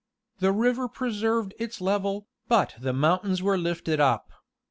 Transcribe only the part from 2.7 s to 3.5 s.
the mountains